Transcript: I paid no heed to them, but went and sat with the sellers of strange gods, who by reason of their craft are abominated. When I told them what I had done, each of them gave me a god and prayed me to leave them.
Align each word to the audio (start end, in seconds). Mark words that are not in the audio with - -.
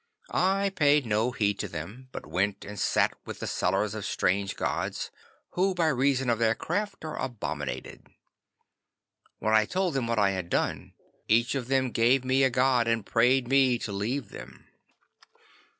I 0.31 0.71
paid 0.75 1.05
no 1.05 1.29
heed 1.29 1.59
to 1.59 1.67
them, 1.67 2.07
but 2.11 2.25
went 2.25 2.65
and 2.65 2.79
sat 2.79 3.13
with 3.23 3.39
the 3.39 3.45
sellers 3.45 3.93
of 3.93 4.03
strange 4.03 4.55
gods, 4.55 5.11
who 5.51 5.75
by 5.75 5.89
reason 5.89 6.27
of 6.27 6.39
their 6.39 6.55
craft 6.55 7.05
are 7.05 7.21
abominated. 7.21 8.07
When 9.37 9.53
I 9.53 9.65
told 9.65 9.93
them 9.93 10.07
what 10.07 10.17
I 10.17 10.31
had 10.31 10.49
done, 10.49 10.93
each 11.27 11.53
of 11.53 11.67
them 11.67 11.91
gave 11.91 12.25
me 12.25 12.41
a 12.41 12.49
god 12.49 12.87
and 12.87 13.05
prayed 13.05 13.47
me 13.47 13.77
to 13.77 13.91
leave 13.91 14.29
them. 14.29 14.65